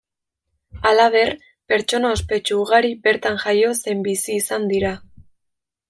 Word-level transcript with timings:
Halaber, 0.91 1.31
pertsona 1.73 2.13
ospetsu 2.17 2.57
ugari 2.63 2.91
bertan 3.09 3.39
jaio 3.45 3.71
zein 3.83 4.03
bizi 4.09 4.39
izan 4.43 4.67
dira. 4.73 4.97